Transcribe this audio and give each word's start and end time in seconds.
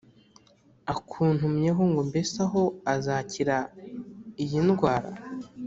akuntumyeho 0.93 1.81
ngo 1.91 2.01
mbese 2.09 2.35
aho 2.45 2.61
azakira 2.93 3.57
iyi 4.43 4.59
ndwara 4.67 5.09